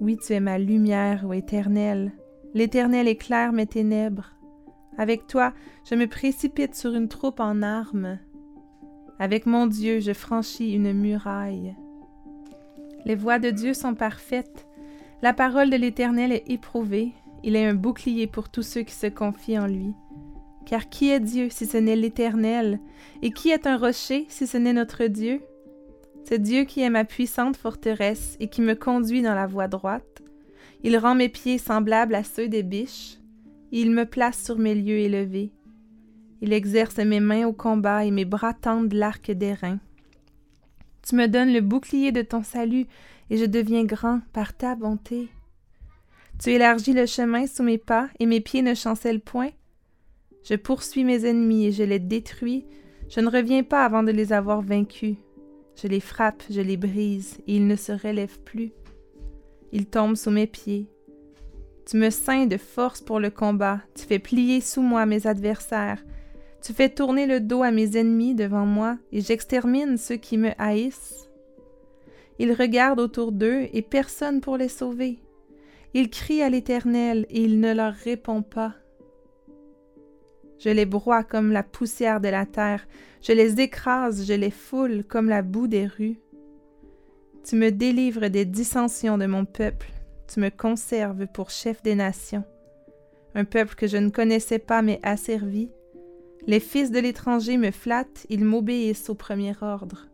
Oui, 0.00 0.16
tu 0.16 0.32
es 0.32 0.40
ma 0.40 0.58
lumière, 0.58 1.24
ô 1.28 1.32
Éternel. 1.32 2.12
L'Éternel 2.54 3.08
éclaire 3.08 3.52
mes 3.52 3.66
ténèbres. 3.66 4.32
Avec 4.98 5.26
toi, 5.26 5.52
je 5.88 5.94
me 5.94 6.06
précipite 6.06 6.74
sur 6.74 6.94
une 6.94 7.08
troupe 7.08 7.40
en 7.40 7.62
armes. 7.62 8.18
Avec 9.18 9.46
mon 9.46 9.66
Dieu, 9.66 10.00
je 10.00 10.12
franchis 10.12 10.72
une 10.72 10.92
muraille. 10.92 11.74
Les 13.04 13.14
voies 13.14 13.38
de 13.38 13.50
Dieu 13.50 13.74
sont 13.74 13.94
parfaites. 13.94 14.66
La 15.22 15.32
parole 15.32 15.70
de 15.70 15.76
l'Éternel 15.76 16.32
est 16.32 16.50
éprouvée. 16.50 17.12
Il 17.42 17.56
est 17.56 17.66
un 17.66 17.74
bouclier 17.74 18.26
pour 18.26 18.48
tous 18.48 18.62
ceux 18.62 18.82
qui 18.82 18.94
se 18.94 19.06
confient 19.06 19.58
en 19.58 19.66
lui. 19.66 19.94
Car 20.66 20.88
qui 20.88 21.10
est 21.10 21.20
Dieu 21.20 21.48
si 21.50 21.66
ce 21.66 21.78
n'est 21.78 21.96
l'Éternel? 21.96 22.78
Et 23.22 23.32
qui 23.32 23.50
est 23.50 23.66
un 23.66 23.76
rocher 23.76 24.26
si 24.28 24.46
ce 24.46 24.56
n'est 24.58 24.72
notre 24.72 25.06
Dieu? 25.06 25.40
C'est 26.24 26.40
Dieu 26.40 26.64
qui 26.64 26.82
est 26.82 26.90
ma 26.90 27.04
puissante 27.04 27.56
forteresse 27.56 28.36
et 28.38 28.48
qui 28.48 28.60
me 28.60 28.74
conduit 28.74 29.22
dans 29.22 29.34
la 29.34 29.46
voie 29.46 29.68
droite. 29.68 30.22
Il 30.84 30.96
rend 30.96 31.14
mes 31.14 31.28
pieds 31.28 31.58
semblables 31.58 32.14
à 32.14 32.24
ceux 32.24 32.48
des 32.48 32.62
biches 32.62 33.18
il 33.80 33.90
me 33.90 34.04
place 34.04 34.44
sur 34.44 34.58
mes 34.58 34.74
lieux 34.74 34.98
élevés. 34.98 35.50
Il 36.42 36.52
exerce 36.52 36.98
mes 36.98 37.20
mains 37.20 37.46
au 37.46 37.52
combat 37.52 38.04
et 38.04 38.10
mes 38.10 38.24
bras 38.24 38.52
tendent 38.52 38.92
l'arc 38.92 39.30
d'airain. 39.30 39.78
Tu 41.02 41.16
me 41.16 41.26
donnes 41.26 41.52
le 41.52 41.60
bouclier 41.60 42.12
de 42.12 42.22
ton 42.22 42.42
salut, 42.42 42.86
et 43.30 43.36
je 43.36 43.44
deviens 43.44 43.84
grand 43.84 44.20
par 44.32 44.54
ta 44.56 44.76
bonté. 44.76 45.28
Tu 46.38 46.50
élargis 46.50 46.92
le 46.92 47.06
chemin 47.06 47.46
sous 47.46 47.62
mes 47.62 47.78
pas, 47.78 48.08
et 48.20 48.26
mes 48.26 48.40
pieds 48.40 48.62
ne 48.62 48.74
chancellent 48.74 49.20
point. 49.20 49.50
Je 50.44 50.54
poursuis 50.54 51.04
mes 51.04 51.24
ennemis 51.24 51.66
et 51.66 51.72
je 51.72 51.82
les 51.82 51.98
détruis. 51.98 52.66
Je 53.08 53.20
ne 53.20 53.30
reviens 53.30 53.62
pas 53.62 53.84
avant 53.84 54.02
de 54.02 54.10
les 54.10 54.32
avoir 54.32 54.60
vaincus. 54.60 55.16
Je 55.80 55.88
les 55.88 56.00
frappe, 56.00 56.42
je 56.50 56.60
les 56.60 56.76
brise, 56.76 57.38
et 57.46 57.56
ils 57.56 57.66
ne 57.66 57.76
se 57.76 57.92
relèvent 57.92 58.40
plus. 58.40 58.72
Ils 59.72 59.86
tombent 59.86 60.16
sous 60.16 60.30
mes 60.30 60.46
pieds. 60.46 60.91
Tu 61.86 61.96
me 61.96 62.10
ceins 62.10 62.46
de 62.46 62.56
force 62.56 63.00
pour 63.00 63.18
le 63.18 63.30
combat, 63.30 63.80
tu 63.94 64.04
fais 64.04 64.18
plier 64.18 64.60
sous 64.60 64.82
moi 64.82 65.06
mes 65.06 65.26
adversaires, 65.26 66.02
Tu 66.62 66.72
fais 66.72 66.88
tourner 66.88 67.26
le 67.26 67.40
dos 67.40 67.64
à 67.64 67.72
mes 67.72 67.96
ennemis 67.96 68.36
devant 68.36 68.66
moi, 68.66 68.96
et 69.10 69.20
j'extermine 69.20 69.96
ceux 69.96 70.14
qui 70.14 70.38
me 70.38 70.50
haïssent. 70.58 71.28
Ils 72.38 72.52
regardent 72.52 73.00
autour 73.00 73.32
d'eux, 73.32 73.66
et 73.72 73.82
personne 73.82 74.40
pour 74.40 74.56
les 74.56 74.68
sauver. 74.68 75.18
Ils 75.92 76.08
crient 76.08 76.42
à 76.42 76.50
l'Éternel, 76.50 77.26
et 77.30 77.42
il 77.42 77.58
ne 77.58 77.74
leur 77.74 77.92
répond 77.92 78.42
pas. 78.42 78.74
Je 80.60 80.68
les 80.68 80.86
broie 80.86 81.24
comme 81.24 81.50
la 81.50 81.64
poussière 81.64 82.20
de 82.20 82.28
la 82.28 82.46
terre, 82.46 82.86
je 83.22 83.32
les 83.32 83.60
écrase, 83.60 84.24
je 84.26 84.34
les 84.34 84.52
foule 84.52 85.02
comme 85.02 85.28
la 85.28 85.42
boue 85.42 85.66
des 85.66 85.86
rues. 85.86 86.20
Tu 87.44 87.56
me 87.56 87.70
délivres 87.70 88.28
des 88.28 88.44
dissensions 88.44 89.18
de 89.18 89.26
mon 89.26 89.44
peuple, 89.44 89.90
me 90.38 90.50
conserves 90.50 91.26
pour 91.26 91.50
chef 91.50 91.82
des 91.82 91.94
nations. 91.94 92.44
Un 93.34 93.44
peuple 93.44 93.74
que 93.74 93.86
je 93.86 93.96
ne 93.96 94.10
connaissais 94.10 94.58
pas 94.58 94.82
mais 94.82 95.00
asservi. 95.02 95.70
Les 96.46 96.60
fils 96.60 96.90
de 96.90 96.98
l'étranger 96.98 97.56
me 97.56 97.70
flattent, 97.70 98.26
ils 98.28 98.44
m'obéissent 98.44 99.08
au 99.08 99.14
premier 99.14 99.54
ordre. 99.60 100.08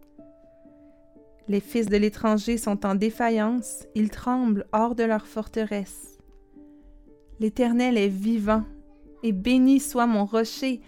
Les 1.49 1.61
fils 1.61 1.87
de 1.87 1.97
l'étranger 1.97 2.59
sont 2.59 2.85
en 2.85 2.95
défaillance, 2.95 3.87
ils 3.95 4.11
tremblent 4.11 4.67
hors 4.73 4.95
de 4.95 5.05
leur 5.05 5.27
forteresse. 5.27 6.19
L'Éternel 7.41 7.97
est 7.97 8.09
vivant, 8.09 8.65
et 9.23 9.33
béni 9.33 9.81
soit 9.81 10.07
mon 10.07 10.27
rocher, 10.27 10.81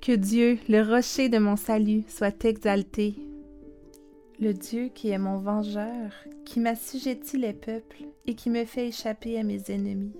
que 0.00 0.12
Dieu, 0.12 0.58
le 0.68 0.82
rocher 0.82 1.28
de 1.28 1.38
mon 1.38 1.54
salut, 1.54 2.02
soit 2.08 2.44
exalté. 2.44 3.14
Le 4.40 4.52
Dieu 4.52 4.88
qui 4.88 5.10
est 5.10 5.18
mon 5.18 5.38
vengeur, 5.38 6.12
qui 6.44 6.58
m'assujettit 6.58 7.36
les 7.36 7.52
peuples 7.52 8.04
et 8.26 8.34
qui 8.34 8.50
me 8.50 8.64
fait 8.64 8.88
échapper 8.88 9.38
à 9.38 9.44
mes 9.44 9.70
ennemis. 9.70 10.16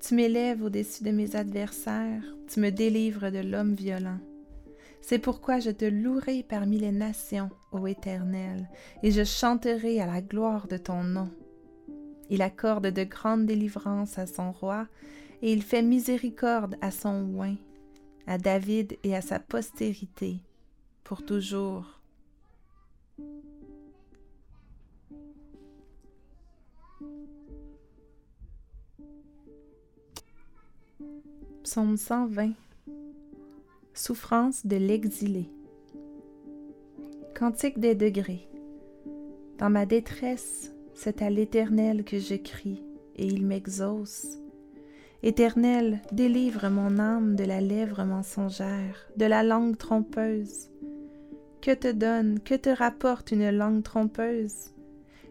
Tu 0.00 0.14
m'élèves 0.14 0.62
au-dessus 0.64 1.04
de 1.04 1.10
mes 1.10 1.36
adversaires, 1.36 2.24
tu 2.48 2.60
me 2.60 2.70
délivres 2.70 3.30
de 3.30 3.38
l'homme 3.38 3.74
violent. 3.74 4.18
C'est 5.02 5.18
pourquoi 5.18 5.60
je 5.60 5.70
te 5.70 5.84
louerai 5.84 6.42
parmi 6.42 6.78
les 6.78 6.92
nations, 6.92 7.50
ô 7.72 7.86
Éternel, 7.86 8.68
et 9.02 9.10
je 9.10 9.24
chanterai 9.24 10.00
à 10.00 10.06
la 10.06 10.22
gloire 10.22 10.66
de 10.66 10.76
ton 10.76 11.04
nom. 11.04 11.30
Il 12.30 12.42
accorde 12.42 12.86
de 12.86 13.04
grandes 13.04 13.46
délivrances 13.46 14.18
à 14.18 14.26
son 14.26 14.52
roi, 14.52 14.86
et 15.42 15.52
il 15.52 15.62
fait 15.62 15.82
miséricorde 15.82 16.76
à 16.80 16.90
son 16.90 17.34
oint, 17.38 17.56
à 18.26 18.38
David 18.38 18.96
et 19.04 19.14
à 19.14 19.20
sa 19.20 19.38
postérité, 19.38 20.40
pour 21.04 21.24
toujours. 21.24 21.99
Psaume 31.70 31.96
120 31.96 32.54
Souffrance 33.94 34.66
de 34.66 34.74
l'exilé 34.74 35.48
Cantique 37.38 37.78
des 37.78 37.94
degrés 37.94 38.48
Dans 39.58 39.70
ma 39.70 39.86
détresse, 39.86 40.74
c'est 40.94 41.22
à 41.22 41.30
l'Éternel 41.30 42.02
que 42.02 42.18
je 42.18 42.34
crie, 42.34 42.82
et 43.14 43.24
il 43.24 43.46
m'exauce. 43.46 44.38
Éternel, 45.22 46.02
délivre 46.10 46.68
mon 46.70 46.98
âme 46.98 47.36
de 47.36 47.44
la 47.44 47.60
lèvre 47.60 48.02
mensongère, 48.02 49.08
de 49.16 49.26
la 49.26 49.44
langue 49.44 49.76
trompeuse. 49.76 50.70
Que 51.60 51.72
te 51.72 51.92
donne, 51.92 52.40
que 52.40 52.56
te 52.56 52.70
rapporte 52.70 53.30
une 53.30 53.48
langue 53.48 53.84
trompeuse? 53.84 54.74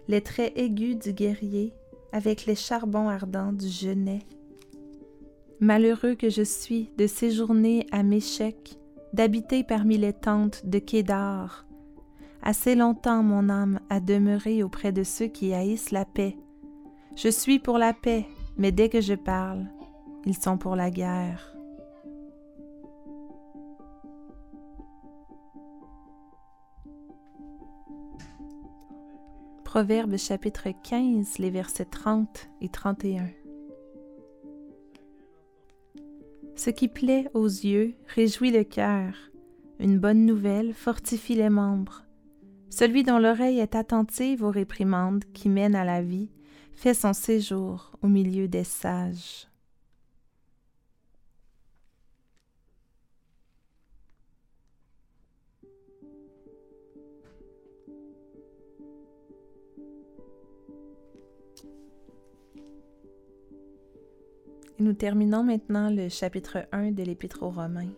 Les 0.07 0.21
traits 0.21 0.53
aigus 0.55 0.99
du 0.99 1.11
guerrier, 1.11 1.73
avec 2.13 2.45
les 2.45 2.55
charbons 2.55 3.09
ardents 3.09 3.51
du 3.51 3.67
genet. 3.67 4.25
Malheureux 5.61 6.15
que 6.15 6.29
je 6.29 6.41
suis 6.41 6.89
de 6.97 7.05
séjourner 7.05 7.85
à 7.91 8.01
Méchec, 8.01 8.79
d'habiter 9.11 9.65
parmi 9.65 9.97
les 9.97 10.13
tentes 10.13 10.65
de 10.65 10.79
Kédar. 10.79 11.65
Assez 12.41 12.75
longtemps 12.75 13.23
mon 13.23 13.49
âme 13.49 13.81
a 13.89 13.99
demeuré 13.99 14.63
auprès 14.63 14.93
de 14.93 15.03
ceux 15.03 15.27
qui 15.27 15.53
haïssent 15.53 15.91
la 15.91 16.05
paix. 16.05 16.37
Je 17.17 17.27
suis 17.27 17.59
pour 17.59 17.77
la 17.77 17.93
paix, 17.93 18.25
mais 18.55 18.71
dès 18.71 18.87
que 18.87 19.01
je 19.01 19.15
parle, 19.15 19.65
ils 20.25 20.37
sont 20.37 20.57
pour 20.57 20.77
la 20.77 20.89
guerre. 20.91 21.53
Proverbe 29.65 30.15
chapitre 30.15 30.69
15, 30.83 31.37
les 31.37 31.49
versets 31.49 31.83
30 31.83 32.49
et 32.61 32.69
31. 32.69 33.27
Ce 36.59 36.69
qui 36.69 36.89
plaît 36.89 37.25
aux 37.33 37.47
yeux 37.47 37.93
réjouit 38.13 38.51
le 38.51 38.65
cœur. 38.65 39.13
Une 39.79 39.97
bonne 39.97 40.25
nouvelle 40.25 40.73
fortifie 40.73 41.35
les 41.35 41.49
membres. 41.49 42.03
Celui 42.69 43.03
dont 43.03 43.17
l'oreille 43.17 43.59
est 43.59 43.75
attentive 43.75 44.43
aux 44.43 44.51
réprimandes 44.51 45.23
qui 45.33 45.47
mènent 45.47 45.73
à 45.73 45.85
la 45.85 46.01
vie 46.01 46.29
fait 46.73 46.93
son 46.93 47.13
séjour 47.13 47.93
au 48.01 48.09
milieu 48.09 48.49
des 48.49 48.65
sages. 48.65 49.48
Nous 64.79 64.93
terminons 64.93 65.43
maintenant 65.43 65.89
le 65.89 66.07
chapitre 66.07 66.65
1 66.71 66.91
de 66.91 67.03
l'Épître 67.03 67.43
aux 67.43 67.49
Romains. 67.49 67.91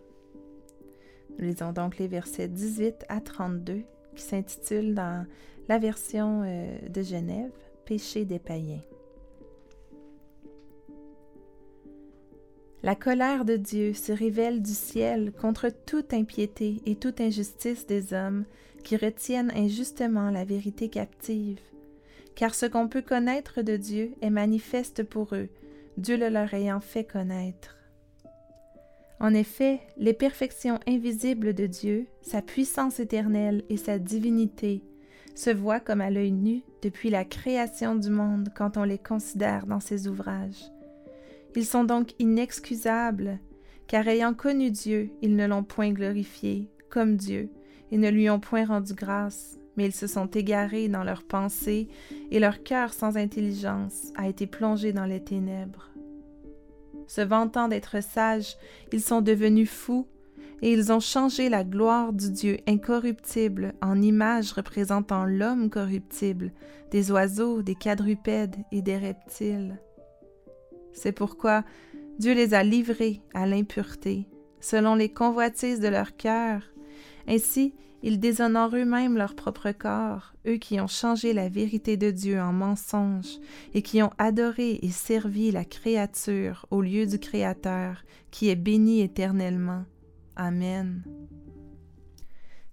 Nous 1.38 1.46
lisons 1.46 1.72
donc 1.72 2.00
les 2.00 2.08
versets 2.08 2.48
18 2.48 3.06
à 3.08 3.22
32 3.22 3.84
qui 4.16 4.24
s'intitulent 4.24 4.96
dans 4.96 5.26
la 5.70 5.78
version 5.78 6.42
euh, 6.44 6.78
de 6.90 7.02
Genève 7.04 7.52
Péché 7.86 8.26
des 8.26 8.40
païens. 8.40 8.82
La 12.84 12.96
colère 12.96 13.46
de 13.46 13.58
Dieu 13.58 13.94
se 13.94 14.12
révèle 14.12 14.64
du 14.64 14.74
ciel 14.74 15.32
contre 15.34 15.70
toute 15.86 16.16
impiété 16.16 16.82
et 16.88 16.96
toute 16.96 17.22
injustice 17.22 17.86
des 17.86 18.14
hommes 18.14 18.46
qui 18.84 18.98
retiennent 18.98 19.52
injustement 19.56 20.32
la 20.32 20.46
vérité 20.46 20.90
captive, 20.90 21.60
car 22.34 22.56
ce 22.56 22.66
qu'on 22.66 22.88
peut 22.88 23.04
connaître 23.04 23.62
de 23.62 23.78
Dieu 23.78 24.14
est 24.24 24.32
manifeste 24.32 25.04
pour 25.04 25.36
eux, 25.36 25.50
Dieu 25.98 26.18
le 26.18 26.30
leur 26.30 26.54
ayant 26.54 26.80
fait 26.80 27.04
connaître. 27.04 27.78
En 29.20 29.34
effet, 29.36 29.82
les 29.98 30.14
perfections 30.14 30.80
invisibles 30.88 31.54
de 31.54 31.68
Dieu, 31.68 32.08
sa 32.22 32.42
puissance 32.42 33.00
éternelle 33.00 33.64
et 33.70 33.78
sa 33.78 34.00
divinité 34.00 34.84
se 35.36 35.52
voient 35.52 35.80
comme 35.80 36.02
à 36.02 36.10
l'œil 36.10 36.32
nu 36.32 36.64
depuis 36.82 37.10
la 37.10 37.24
création 37.24 37.96
du 37.96 38.10
monde 38.10 38.50
quand 38.56 38.78
on 38.78 38.84
les 38.84 38.98
considère 38.98 39.68
dans 39.68 39.80
ses 39.80 40.08
ouvrages. 40.08 40.72
Ils 41.56 41.66
sont 41.66 41.84
donc 41.84 42.14
inexcusables, 42.20 43.40
car 43.88 44.08
ayant 44.08 44.34
connu 44.34 44.72
Dieu, 44.72 45.12
ils 45.22 45.36
ne 45.36 45.46
l'ont 45.46 45.64
point 45.64 45.92
glorifié 45.92 46.70
comme 46.90 47.16
Dieu, 47.16 47.50
et 47.92 47.98
ne 47.98 48.10
lui 48.10 48.30
ont 48.30 48.40
point 48.40 48.66
rendu 48.66 48.94
grâce, 48.94 49.60
mais 49.82 49.88
ils 49.88 49.96
se 49.96 50.06
sont 50.06 50.28
égarés 50.28 50.90
dans 50.90 51.04
leurs 51.04 51.24
pensées, 51.24 51.88
et 52.30 52.40
leur 52.40 52.62
cœur 52.62 52.94
sans 52.94 53.18
intelligence 53.18 54.14
a 54.16 54.28
été 54.28 54.46
plongé 54.46 54.94
dans 54.94 55.06
les 55.06 55.24
ténèbres. 55.24 55.90
Se 57.08 57.22
vantant 57.22 57.68
d'être 57.68 58.04
sages, 58.04 58.58
ils 58.94 59.02
sont 59.02 59.22
devenus 59.22 59.72
fous, 59.72 60.06
et 60.62 60.72
ils 60.72 60.92
ont 60.92 61.00
changé 61.00 61.50
la 61.50 61.64
gloire 61.64 62.14
du 62.14 62.30
Dieu 62.30 62.58
incorruptible 62.68 63.74
en 63.82 64.00
image 64.04 64.52
représentant 64.52 65.26
l'homme 65.26 65.72
corruptible, 65.72 66.52
des 66.92 67.10
oiseaux, 67.10 67.64
des 67.64 67.74
quadrupèdes 67.74 68.58
et 68.72 68.84
des 68.84 68.98
reptiles. 68.98 69.80
C'est 70.94 71.12
pourquoi 71.12 71.64
Dieu 72.20 72.36
les 72.36 72.54
a 72.54 72.62
livrés 72.64 73.22
à 73.34 73.48
l'impureté, 73.48 74.30
selon 74.60 74.94
les 74.94 75.10
convoitises 75.10 75.80
de 75.80 75.88
leur 75.88 76.16
cœur. 76.18 76.62
Ainsi, 77.28 77.74
ils 78.04 78.20
déshonorent 78.20 78.76
eux-mêmes 78.76 79.16
leur 79.16 79.36
propre 79.36 79.72
corps, 79.72 80.34
eux 80.48 80.58
qui 80.58 80.80
ont 80.80 80.88
changé 80.88 81.34
la 81.34 81.50
vérité 81.50 81.98
de 81.98 82.10
Dieu 82.10 82.42
en 82.42 82.52
mensonge 82.52 83.40
et 83.74 83.82
qui 83.82 84.02
ont 84.02 84.12
adoré 84.18 84.80
et 84.82 84.90
servi 84.90 85.52
la 85.52 85.66
créature 85.66 86.66
au 86.72 86.82
lieu 86.82 87.06
du 87.06 87.20
Créateur, 87.20 88.04
qui 88.32 88.50
est 88.50 88.56
béni 88.56 89.02
éternellement. 89.02 89.84
Amen. 90.36 91.04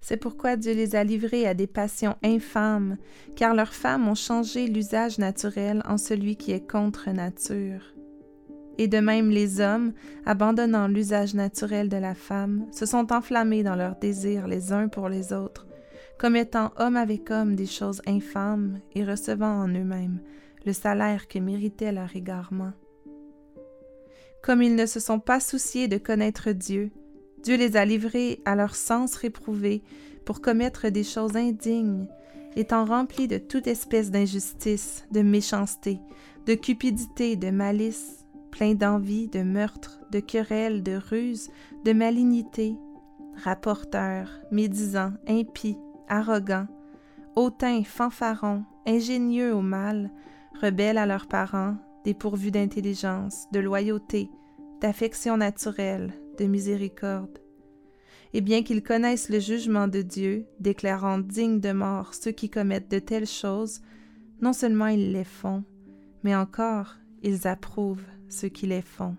C'est 0.01 0.17
pourquoi 0.17 0.55
Dieu 0.55 0.73
les 0.73 0.95
a 0.95 1.03
livrés 1.03 1.45
à 1.45 1.53
des 1.53 1.67
passions 1.67 2.15
infâmes, 2.23 2.97
car 3.35 3.53
leurs 3.53 3.73
femmes 3.73 4.07
ont 4.07 4.15
changé 4.15 4.65
l'usage 4.65 5.19
naturel 5.19 5.83
en 5.85 5.97
celui 5.97 6.35
qui 6.35 6.51
est 6.51 6.67
contre 6.67 7.11
nature. 7.11 7.81
Et 8.79 8.87
de 8.87 8.99
même 8.99 9.29
les 9.29 9.59
hommes, 9.59 9.91
abandonnant 10.25 10.87
l'usage 10.87 11.35
naturel 11.35 11.89
de 11.89 11.97
la 11.97 12.15
femme, 12.15 12.65
se 12.71 12.85
sont 12.85 13.11
enflammés 13.11 13.61
dans 13.61 13.75
leurs 13.75 13.97
désirs 13.97 14.47
les 14.47 14.71
uns 14.71 14.87
pour 14.87 15.09
les 15.09 15.33
autres, 15.33 15.67
commettant 16.17 16.71
homme 16.77 16.95
avec 16.95 17.29
homme 17.29 17.57
des 17.57 17.65
choses 17.65 18.01
infâmes 18.07 18.79
et 18.95 19.03
recevant 19.03 19.63
en 19.63 19.67
eux-mêmes 19.67 20.21
le 20.65 20.71
salaire 20.71 21.27
que 21.27 21.39
méritait 21.39 21.91
leur 21.91 22.15
égarement. 22.15 22.71
Comme 24.41 24.61
ils 24.61 24.75
ne 24.75 24.85
se 24.85 25.01
sont 25.01 25.19
pas 25.19 25.41
souciés 25.41 25.89
de 25.89 25.97
connaître 25.97 26.51
Dieu, 26.51 26.89
Dieu 27.43 27.57
les 27.57 27.75
a 27.75 27.83
livrés 27.83 28.41
à 28.45 28.55
leur 28.55 28.75
sens 28.75 29.15
réprouvé 29.15 29.83
pour 30.23 30.39
commettre 30.39 30.87
des 30.87 31.03
choses 31.03 31.35
indignes, 31.35 32.07
étant 32.55 32.85
remplis 32.85 33.27
de 33.27 33.39
toute 33.39 33.67
espèce 33.67 34.09
d'injustice, 34.09 35.05
de 35.11 35.21
méchanceté, 35.21 35.99
de 36.45 36.53
cupidité, 36.53 37.35
de 37.35 37.49
malice, 37.49 38.18
pleins 38.51 38.75
d'envie, 38.75 39.27
de 39.27 39.41
meurtre, 39.41 39.99
de 40.11 40.19
querelles, 40.19 40.83
de 40.83 40.97
ruse, 40.97 41.49
de 41.85 41.93
malignité, 41.93 42.75
rapporteurs, 43.35 44.39
médisants, 44.51 45.13
impies, 45.27 45.77
arrogants, 46.07 46.67
hautains, 47.35 47.83
fanfarons, 47.83 48.63
ingénieux 48.85 49.53
au 49.53 49.61
mal, 49.61 50.11
rebelles 50.61 50.97
à 50.97 51.05
leurs 51.05 51.27
parents, 51.27 51.77
dépourvus 52.03 52.51
d'intelligence, 52.51 53.47
de 53.51 53.59
loyauté, 53.59 54.29
d'affection 54.81 55.37
naturelle, 55.37 56.13
de 56.37 56.45
miséricorde. 56.45 57.39
Et 58.33 58.41
bien 58.41 58.61
qu'ils 58.63 58.83
connaissent 58.83 59.29
le 59.29 59.39
jugement 59.39 59.87
de 59.87 60.01
Dieu, 60.01 60.45
déclarant 60.59 61.17
dignes 61.17 61.59
de 61.59 61.71
mort 61.71 62.13
ceux 62.13 62.31
qui 62.31 62.49
commettent 62.49 62.91
de 62.91 62.99
telles 62.99 63.27
choses, 63.27 63.81
non 64.41 64.53
seulement 64.53 64.87
ils 64.87 65.11
les 65.11 65.23
font, 65.23 65.63
mais 66.23 66.35
encore 66.35 66.95
ils 67.21 67.47
approuvent 67.47 68.05
ceux 68.29 68.49
qui 68.49 68.67
les 68.67 68.81
font. 68.81 69.15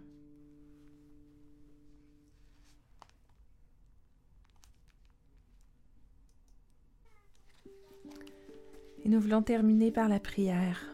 Et 9.05 9.09
nous 9.09 9.21
voulons 9.21 9.43
terminer 9.43 9.91
par 9.91 10.09
la 10.09 10.21
prière. 10.21 10.87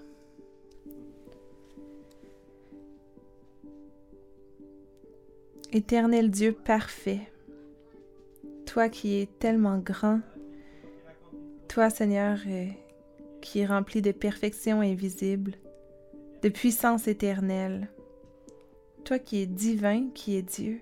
Éternel 5.73 6.30
Dieu 6.30 6.52
parfait, 6.52 7.20
toi 8.64 8.88
qui 8.88 9.20
es 9.20 9.26
tellement 9.26 9.78
grand, 9.78 10.20
toi 11.68 11.90
Seigneur 11.90 12.38
euh, 12.46 12.66
qui 13.42 13.58
es 13.58 13.66
rempli 13.66 14.00
de 14.00 14.12
perfection 14.12 14.80
invisible, 14.80 15.52
de 16.42 16.49
puissance 16.49 17.08
éternelle, 17.08 17.88
toi 19.06 19.18
qui 19.20 19.40
es 19.40 19.46
divin, 19.46 20.08
qui 20.12 20.36
es 20.36 20.42
Dieu. 20.42 20.80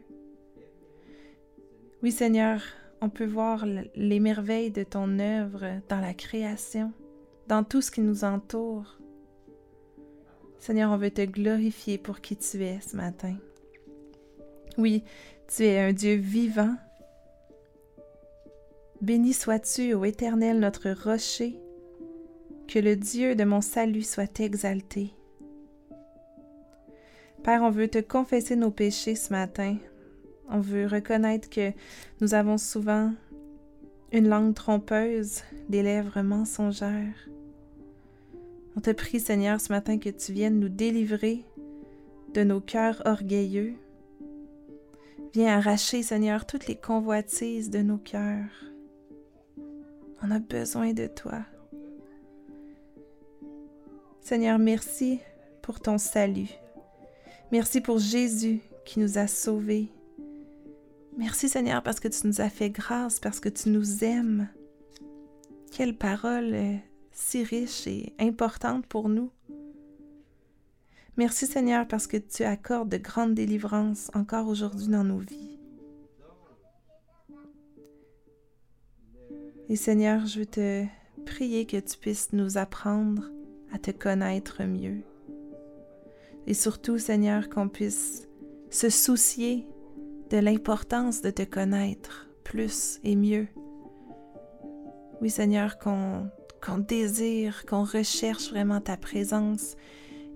Oui 2.03 2.11
Seigneur, 2.11 2.63
on 3.03 3.11
peut 3.11 3.27
voir 3.27 3.67
les 3.95 4.19
merveilles 4.19 4.71
de 4.71 4.83
ton 4.83 5.19
œuvre 5.19 5.83
dans 5.91 6.01
la 6.01 6.15
création, 6.15 6.91
dans 7.49 7.65
tout 7.65 7.83
ce 7.83 7.91
qui 7.91 8.01
nous 8.01 8.25
entoure. 8.25 8.99
Seigneur, 10.59 10.91
on 10.91 10.97
veut 10.97 11.11
te 11.11 11.21
glorifier 11.21 11.99
pour 11.99 12.23
qui 12.23 12.35
tu 12.35 12.65
es 12.65 12.81
ce 12.81 12.97
matin. 12.97 13.37
Oui, 14.79 15.05
tu 15.47 15.65
es 15.65 15.79
un 15.79 15.93
Dieu 15.93 16.15
vivant. 16.15 16.75
Béni 19.03 19.35
sois-tu, 19.35 19.93
ô 19.93 20.07
Éternel, 20.07 20.61
notre 20.61 20.91
rocher, 20.93 21.61
que 22.69 22.79
le 22.79 22.97
Dieu 22.97 23.35
de 23.35 23.45
mon 23.45 23.61
salut 23.61 24.03
soit 24.03 24.41
exalté. 24.41 25.13
Père, 27.45 27.63
on 27.63 27.71
veut 27.71 27.89
te 27.89 27.99
confesser 27.99 28.57
nos 28.57 28.71
péchés 28.71 29.15
ce 29.15 29.33
matin. 29.33 29.77
On 30.49 30.61
veut 30.61 30.87
reconnaître 30.87 31.51
que 31.51 31.73
nous 32.21 32.35
avons 32.35 32.59
souvent 32.59 33.13
une 34.13 34.29
langue 34.29 34.55
trompeuse, 34.55 35.43
des 35.69 35.83
lèvres 35.83 36.23
mensongères. 36.23 37.29
On 38.77 38.81
te 38.81 38.91
prie, 38.91 39.21
Seigneur, 39.21 39.61
ce 39.61 39.73
matin 39.73 39.99
que 39.99 40.09
tu 40.09 40.33
viennes 40.33 40.59
nous 40.59 40.69
délivrer 40.69 41.45
de 42.33 42.43
nos 42.43 42.61
cœurs 42.61 43.03
orgueilleux, 43.05 43.75
Viens 45.35 45.59
arracher, 45.59 46.05
Seigneur, 46.05 46.47
toutes 46.47 46.69
les 46.69 46.77
convoitises 46.77 47.69
de 47.69 47.81
nos 47.81 47.99
cœurs. 47.99 48.65
On 50.23 50.31
a 50.31 50.39
besoin 50.39 50.93
de 50.93 51.09
toi. 51.09 51.41
Seigneur, 54.21 54.61
merci 54.61 55.19
pour 55.61 55.81
ton 55.81 55.99
salut. 55.99 56.51
Merci 57.55 57.81
pour 57.81 58.01
Jésus 58.01 58.59
qui 58.85 58.99
nous 58.99 59.17
a 59.17 59.29
sauvés. 59.29 59.89
Merci 61.17 61.49
Seigneur 61.49 61.85
parce 61.85 62.01
que 62.01 62.09
tu 62.09 62.27
nous 62.27 62.41
as 62.41 62.49
fait 62.49 62.69
grâce, 62.69 63.21
parce 63.21 63.39
que 63.39 63.49
tu 63.49 63.69
nous 63.69 64.03
aimes. 64.03 64.49
Quelle 65.71 65.97
parole 65.97 66.81
si 67.13 67.45
riche 67.45 67.87
et 67.87 68.13
importante 68.19 68.89
pour 68.89 69.09
nous. 69.09 69.31
Merci 71.17 71.47
Seigneur 71.47 71.87
parce 71.87 72.09
que 72.09 72.17
tu 72.17 72.43
accordes 72.43 72.89
de 72.89 72.97
grandes 72.97 73.35
délivrances 73.35 74.11
encore 74.15 74.49
aujourd'hui 74.49 74.89
dans 74.89 75.05
nos 75.05 75.21
vies. 75.21 75.61
Et 79.69 79.77
Seigneur, 79.77 80.27
je 80.27 80.41
veux 80.41 80.47
te 80.47 80.85
prier 81.25 81.67
que 81.67 81.77
tu 81.77 81.99
puisses 81.99 82.33
nous 82.33 82.59
apprendre 82.59 83.31
à 83.73 83.79
te 83.79 83.93
connaître 83.93 84.65
mieux. 84.65 85.05
Et 86.47 86.55
surtout, 86.55 86.99
Seigneur, 86.99 87.49
qu'on 87.49 87.69
puisse 87.69 88.29
se 88.71 88.91
soucier 88.91 89.67
de 90.31 90.39
l'importance 90.39 91.23
de 91.23 91.31
te 91.31 91.43
connaître 91.43 92.29
plus 92.43 93.01
et 93.05 93.17
mieux. 93.17 93.47
Oui, 95.21 95.31
Seigneur, 95.31 95.79
qu'on 95.79 96.31
désire, 96.79 97.65
qu'on 97.67 97.85
recherche 97.85 98.51
vraiment 98.51 98.81
ta 98.81 98.97
présence 98.97 99.77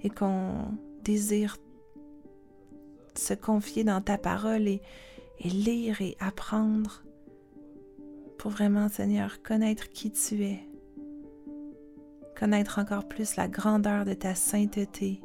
et 0.03 0.11
qu'on 0.11 0.73
désire 1.03 1.57
se 3.16 3.35
confier 3.35 3.85
dans 3.85 4.01
ta 4.01 4.16
parole 4.16 4.68
et, 4.68 4.81
lire 5.44 6.01
et 6.01 6.16
apprendre 6.21 7.05
pour 8.38 8.51
vraiment, 8.51 8.88
Seigneur, 8.88 9.42
connaître 9.42 9.88
qui 9.90 10.11
tu 10.12 10.44
es, 10.44 10.61
connaître 12.38 12.79
encore 12.79 13.09
plus 13.09 13.37
la 13.37 13.49
grandeur 13.49 14.05
de 14.05 14.14
ta 14.14 14.35
sainteté. 14.35 15.21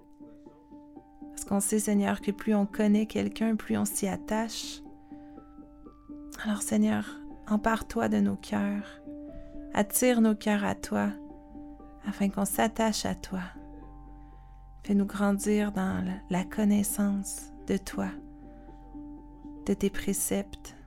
Parce 1.43 1.61
qu'on 1.61 1.67
sait, 1.67 1.79
Seigneur, 1.79 2.21
que 2.21 2.31
plus 2.31 2.55
on 2.55 2.65
connaît 2.65 3.05
quelqu'un, 3.05 3.57
plus 3.57 3.77
on 3.77 3.83
s'y 3.83 4.07
attache. 4.07 4.81
Alors, 6.41 6.61
Seigneur, 6.61 7.05
empare-toi 7.49 8.07
de 8.07 8.21
nos 8.21 8.37
cœurs, 8.37 9.01
attire 9.73 10.21
nos 10.21 10.35
cœurs 10.35 10.63
à 10.63 10.73
toi, 10.73 11.09
afin 12.07 12.29
qu'on 12.29 12.45
s'attache 12.45 13.05
à 13.05 13.13
toi. 13.13 13.41
Fais-nous 14.85 15.05
grandir 15.05 15.73
dans 15.73 16.05
la 16.29 16.45
connaissance 16.45 17.51
de 17.67 17.75
toi, 17.75 18.07
de 19.65 19.73
tes 19.73 19.89
préceptes. 19.89 20.77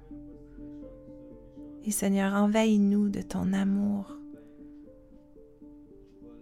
Et 1.85 1.90
Seigneur, 1.90 2.33
envahis-nous 2.33 3.11
de 3.11 3.21
ton 3.21 3.53
amour. 3.53 4.11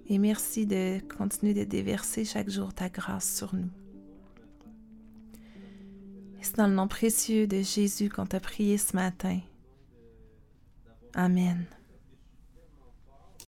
Et 0.07 0.18
merci 0.18 0.66
de 0.66 1.00
continuer 1.16 1.55
de 1.55 1.64
déverser 1.64 2.24
chaque 2.24 2.48
jour 2.48 2.72
ta 2.72 2.88
grâce 2.88 3.35
sur 3.35 3.57
nous. 3.57 3.84
C'est 6.44 6.57
dans 6.57 6.66
le 6.66 6.74
nom 6.74 6.88
précieux 6.88 7.46
de 7.46 7.62
Jésus 7.62 8.11
qu'on 8.11 8.26
t'a 8.26 8.38
prié 8.38 8.76
ce 8.76 8.94
matin. 8.94 9.40
Amen. 11.14 11.64